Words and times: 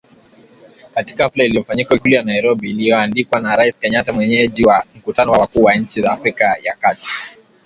katika 0.93 1.23
hafla 1.23 1.43
iliyofanyika 1.43 1.95
Ikulu 1.95 2.13
ya 2.15 2.23
Nairobi 2.23 2.69
iliyoandaliwa 2.69 3.39
na 3.39 3.55
Rais 3.55 3.79
Kenyatta 3.79 4.13
mwenyeji 4.13 4.63
wa 4.63 4.85
mkutano 4.95 5.31
wa 5.31 5.37
wakuu 5.37 5.63
wa 5.63 5.75
nchi 5.75 6.01
za 6.01 6.11
Afrika 6.11 6.57
ya 6.63 6.75
kati 6.75 7.11